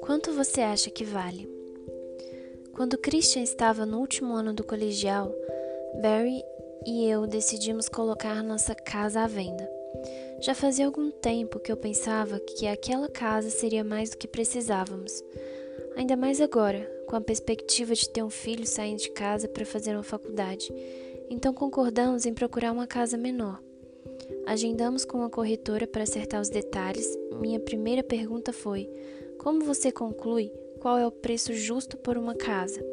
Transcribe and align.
Quanto 0.00 0.32
você 0.32 0.60
acha 0.60 0.90
que 0.90 1.04
vale? 1.04 1.48
Quando 2.74 2.98
Christian 2.98 3.42
estava 3.42 3.86
no 3.86 3.98
último 3.98 4.34
ano 4.34 4.52
do 4.52 4.64
colegial, 4.64 5.32
Barry 6.02 6.42
e 6.86 7.06
eu 7.08 7.26
decidimos 7.26 7.88
colocar 7.88 8.42
nossa 8.42 8.74
casa 8.74 9.20
à 9.20 9.26
venda. 9.26 9.68
Já 10.40 10.54
fazia 10.54 10.86
algum 10.86 11.10
tempo 11.10 11.58
que 11.58 11.72
eu 11.72 11.76
pensava 11.76 12.38
que 12.40 12.66
aquela 12.66 13.08
casa 13.08 13.48
seria 13.48 13.82
mais 13.82 14.10
do 14.10 14.18
que 14.18 14.28
precisávamos. 14.28 15.24
Ainda 15.96 16.16
mais 16.16 16.40
agora, 16.40 16.80
com 17.06 17.16
a 17.16 17.20
perspectiva 17.20 17.94
de 17.94 18.08
ter 18.08 18.22
um 18.22 18.30
filho 18.30 18.66
saindo 18.66 18.98
de 19.00 19.10
casa 19.10 19.48
para 19.48 19.64
fazer 19.64 19.94
uma 19.94 20.02
faculdade. 20.02 20.72
Então 21.30 21.54
concordamos 21.54 22.26
em 22.26 22.34
procurar 22.34 22.72
uma 22.72 22.86
casa 22.86 23.16
menor. 23.16 23.60
Agendamos 24.46 25.04
com 25.04 25.18
uma 25.18 25.30
corretora 25.30 25.86
para 25.86 26.02
acertar 26.02 26.40
os 26.40 26.48
detalhes. 26.48 27.06
Minha 27.40 27.60
primeira 27.60 28.02
pergunta 28.02 28.52
foi: 28.52 28.90
como 29.38 29.64
você 29.64 29.90
conclui 29.90 30.52
qual 30.80 30.98
é 30.98 31.06
o 31.06 31.12
preço 31.12 31.52
justo 31.52 31.96
por 31.96 32.18
uma 32.18 32.34
casa? 32.34 32.84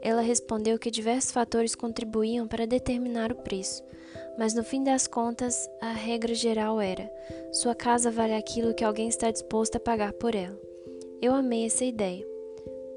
Ela 0.00 0.22
respondeu 0.22 0.78
que 0.78 0.90
diversos 0.90 1.32
fatores 1.32 1.74
contribuíam 1.74 2.46
para 2.46 2.66
determinar 2.66 3.32
o 3.32 3.36
preço, 3.36 3.82
mas 4.38 4.54
no 4.54 4.62
fim 4.62 4.82
das 4.84 5.06
contas, 5.06 5.68
a 5.80 5.92
regra 5.92 6.34
geral 6.34 6.80
era: 6.80 7.10
sua 7.52 7.74
casa 7.74 8.10
vale 8.10 8.34
aquilo 8.34 8.74
que 8.74 8.84
alguém 8.84 9.08
está 9.08 9.30
disposto 9.30 9.76
a 9.76 9.80
pagar 9.80 10.12
por 10.12 10.34
ela. 10.34 10.58
Eu 11.20 11.34
amei 11.34 11.66
essa 11.66 11.84
ideia. 11.84 12.24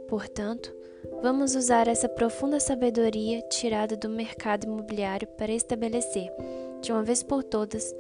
Portanto, 0.08 0.74
vamos 1.22 1.56
usar 1.56 1.88
essa 1.88 2.08
profunda 2.08 2.60
sabedoria 2.60 3.42
tirada 3.44 3.96
do 3.96 4.10
mercado 4.10 4.66
imobiliário 4.66 5.28
para 5.38 5.52
estabelecer, 5.52 6.30
de 6.82 6.92
uma 6.92 7.04
vez 7.04 7.24
por 7.24 7.44
todas, 7.44 7.96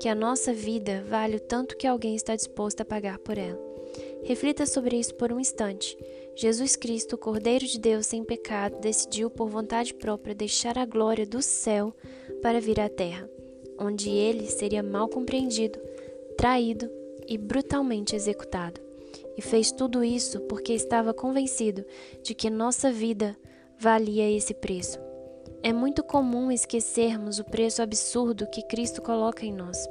que 0.00 0.08
a 0.08 0.14
nossa 0.14 0.52
vida 0.52 1.04
vale 1.08 1.36
o 1.36 1.40
tanto 1.40 1.76
que 1.76 1.86
alguém 1.86 2.14
está 2.14 2.34
disposto 2.34 2.80
a 2.80 2.84
pagar 2.84 3.18
por 3.18 3.38
ela. 3.38 3.58
Reflita 4.24 4.66
sobre 4.66 4.96
isso 4.96 5.14
por 5.14 5.32
um 5.32 5.38
instante. 5.38 5.96
Jesus 6.34 6.76
Cristo, 6.76 7.16
Cordeiro 7.16 7.64
de 7.64 7.78
Deus 7.78 8.06
sem 8.06 8.24
pecado, 8.24 8.80
decidiu 8.80 9.30
por 9.30 9.48
vontade 9.48 9.94
própria 9.94 10.34
deixar 10.34 10.76
a 10.76 10.84
glória 10.84 11.24
do 11.24 11.40
céu 11.40 11.94
para 12.42 12.60
vir 12.60 12.80
à 12.80 12.88
terra, 12.88 13.28
onde 13.78 14.10
ele 14.10 14.46
seria 14.46 14.82
mal 14.82 15.08
compreendido, 15.08 15.78
traído 16.36 16.90
e 17.28 17.38
brutalmente 17.38 18.16
executado. 18.16 18.80
E 19.36 19.42
fez 19.42 19.70
tudo 19.70 20.02
isso 20.02 20.40
porque 20.42 20.72
estava 20.72 21.14
convencido 21.14 21.84
de 22.22 22.34
que 22.34 22.50
nossa 22.50 22.90
vida 22.90 23.36
valia 23.78 24.30
esse 24.30 24.54
preço. 24.54 24.98
É 25.64 25.72
muito 25.72 26.04
comum 26.04 26.52
esquecermos 26.52 27.38
o 27.38 27.44
preço 27.44 27.80
absurdo 27.80 28.46
que 28.46 28.60
Cristo 28.60 29.00
coloca 29.00 29.46
em 29.46 29.52
nós. 29.52 29.88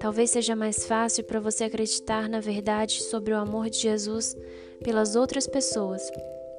Talvez 0.00 0.30
seja 0.30 0.56
mais 0.56 0.84
fácil 0.84 1.22
para 1.22 1.38
você 1.38 1.62
acreditar 1.62 2.28
na 2.28 2.40
verdade 2.40 3.00
sobre 3.04 3.32
o 3.32 3.36
amor 3.36 3.70
de 3.70 3.78
Jesus 3.78 4.36
pelas 4.82 5.14
outras 5.14 5.46
pessoas, 5.46 6.02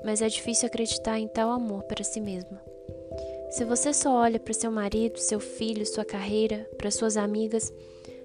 mas 0.06 0.22
é 0.22 0.30
difícil 0.30 0.68
acreditar 0.68 1.20
em 1.20 1.28
tal 1.28 1.50
amor 1.52 1.84
para 1.84 2.06
si 2.06 2.22
mesmo. 2.22 2.58
Se 3.50 3.66
você 3.66 3.94
só 3.94 4.14
olha 4.14 4.40
para 4.40 4.54
seu 4.54 4.72
marido, 4.72 5.20
seu 5.20 5.42
filho, 5.42 5.86
sua 5.86 6.06
carreira, 6.06 6.66
para 6.78 6.90
suas 6.90 7.18
amigas, 7.18 7.70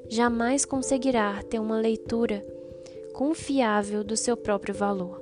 jamais 0.08 0.64
conseguirá 0.64 1.42
ter 1.42 1.58
uma 1.58 1.80
leitura 1.80 2.46
confiável 3.12 4.04
do 4.04 4.16
seu 4.16 4.36
próprio 4.36 4.72
valor. 4.72 5.20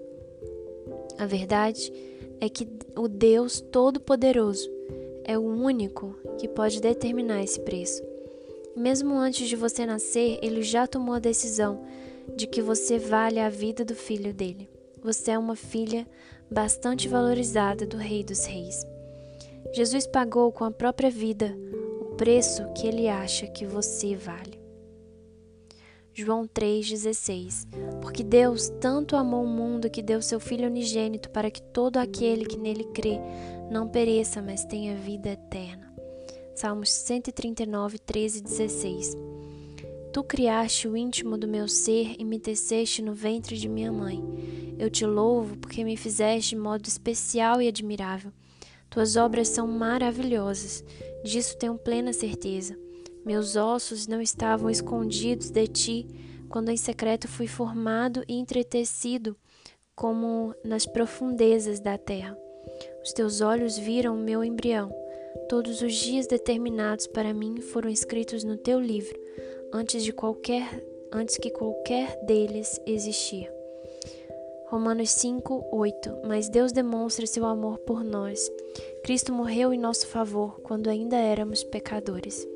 A 1.18 1.24
verdade 1.24 1.90
é 2.38 2.50
que 2.50 2.68
o 2.94 3.08
Deus 3.08 3.62
Todo-Poderoso 3.62 4.73
é 5.24 5.38
o 5.38 5.42
único 5.42 6.16
que 6.38 6.48
pode 6.48 6.80
determinar 6.80 7.42
esse 7.42 7.60
preço. 7.60 8.02
Mesmo 8.76 9.16
antes 9.16 9.48
de 9.48 9.56
você 9.56 9.86
nascer, 9.86 10.38
ele 10.42 10.62
já 10.62 10.86
tomou 10.86 11.14
a 11.14 11.20
decisão 11.20 11.84
de 12.36 12.46
que 12.46 12.60
você 12.60 12.98
vale 12.98 13.38
a 13.38 13.48
vida 13.48 13.84
do 13.84 13.94
filho 13.94 14.32
dele. 14.32 14.68
Você 15.02 15.32
é 15.32 15.38
uma 15.38 15.56
filha 15.56 16.06
bastante 16.50 17.08
valorizada 17.08 17.86
do 17.86 17.96
Rei 17.96 18.24
dos 18.24 18.46
Reis. 18.46 18.86
Jesus 19.72 20.06
pagou 20.06 20.50
com 20.52 20.64
a 20.64 20.70
própria 20.70 21.10
vida 21.10 21.56
o 22.00 22.16
preço 22.16 22.62
que 22.74 22.86
ele 22.86 23.08
acha 23.08 23.46
que 23.46 23.66
você 23.66 24.14
vale. 24.16 24.63
João 26.16 26.46
3,16 26.46 27.66
Porque 28.00 28.22
Deus 28.22 28.68
tanto 28.80 29.16
amou 29.16 29.42
o 29.42 29.48
mundo 29.48 29.90
que 29.90 30.00
deu 30.00 30.22
seu 30.22 30.38
Filho 30.38 30.68
unigênito 30.68 31.28
para 31.28 31.50
que 31.50 31.60
todo 31.60 31.96
aquele 31.96 32.46
que 32.46 32.56
nele 32.56 32.84
crê 32.94 33.18
não 33.68 33.88
pereça, 33.88 34.40
mas 34.40 34.64
tenha 34.64 34.94
vida 34.94 35.30
eterna. 35.30 35.92
Salmos 36.54 36.92
139, 36.92 37.98
13 37.98 38.38
e 38.38 38.42
16. 38.42 39.16
Tu 40.12 40.22
criaste 40.22 40.86
o 40.86 40.96
íntimo 40.96 41.36
do 41.36 41.48
meu 41.48 41.66
ser 41.66 42.14
e 42.16 42.24
me 42.24 42.38
teceste 42.38 43.02
no 43.02 43.12
ventre 43.12 43.56
de 43.56 43.68
minha 43.68 43.90
mãe. 43.90 44.22
Eu 44.78 44.88
te 44.88 45.04
louvo 45.04 45.56
porque 45.56 45.82
me 45.82 45.96
fizeste 45.96 46.50
de 46.50 46.62
modo 46.62 46.86
especial 46.86 47.60
e 47.60 47.66
admirável. 47.66 48.30
Tuas 48.88 49.16
obras 49.16 49.48
são 49.48 49.66
maravilhosas, 49.66 50.84
disso 51.24 51.58
tenho 51.58 51.76
plena 51.76 52.12
certeza. 52.12 52.83
Meus 53.24 53.56
ossos 53.56 54.06
não 54.06 54.20
estavam 54.20 54.68
escondidos 54.68 55.50
de 55.50 55.66
ti 55.66 56.06
quando 56.48 56.70
em 56.70 56.76
secreto 56.76 57.26
fui 57.26 57.46
formado 57.46 58.22
e 58.28 58.34
entretecido 58.34 59.36
como 59.96 60.54
nas 60.64 60.86
profundezas 60.86 61.80
da 61.80 61.96
terra. 61.96 62.36
Os 63.02 63.12
teus 63.12 63.40
olhos 63.40 63.78
viram 63.78 64.14
o 64.14 64.18
meu 64.18 64.44
embrião. 64.44 64.94
Todos 65.48 65.82
os 65.82 65.94
dias 65.94 66.26
determinados 66.26 67.06
para 67.06 67.34
mim 67.34 67.60
foram 67.60 67.88
escritos 67.88 68.44
no 68.44 68.56
teu 68.56 68.80
livro, 68.80 69.18
antes 69.72 70.04
de 70.04 70.12
qualquer 70.12 70.84
antes 71.12 71.38
que 71.38 71.50
qualquer 71.50 72.18
deles 72.24 72.80
existir. 72.86 73.48
Romanos 74.66 75.10
5, 75.10 75.68
8. 75.70 76.22
Mas 76.26 76.48
Deus 76.48 76.72
demonstra 76.72 77.26
seu 77.26 77.44
amor 77.46 77.78
por 77.78 78.02
nós. 78.02 78.50
Cristo 79.04 79.32
morreu 79.32 79.72
em 79.72 79.78
nosso 79.78 80.08
favor 80.08 80.60
quando 80.62 80.90
ainda 80.90 81.16
éramos 81.16 81.62
pecadores. 81.62 82.53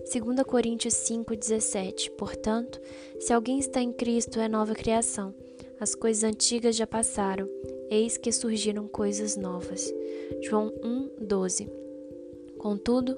2 0.00 0.42
Coríntios 0.46 0.94
5, 0.94 1.36
17. 1.36 2.10
Portanto, 2.12 2.80
se 3.18 3.32
alguém 3.32 3.58
está 3.58 3.80
em 3.80 3.92
Cristo, 3.92 4.40
é 4.40 4.48
nova 4.48 4.74
criação. 4.74 5.34
As 5.78 5.94
coisas 5.94 6.24
antigas 6.24 6.76
já 6.76 6.86
passaram, 6.86 7.48
eis 7.90 8.16
que 8.16 8.32
surgiram 8.32 8.86
coisas 8.86 9.36
novas. 9.36 9.92
João 10.42 10.72
1, 10.82 11.10
12. 11.20 11.68
Contudo, 12.58 13.16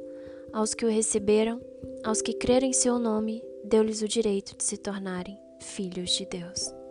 aos 0.52 0.74
que 0.74 0.84
o 0.84 0.88
receberam, 0.88 1.60
aos 2.04 2.22
que 2.22 2.32
creram 2.32 2.66
em 2.66 2.72
seu 2.72 2.98
nome, 2.98 3.42
deu-lhes 3.64 4.02
o 4.02 4.08
direito 4.08 4.56
de 4.56 4.64
se 4.64 4.76
tornarem 4.76 5.38
filhos 5.60 6.10
de 6.10 6.26
Deus. 6.26 6.81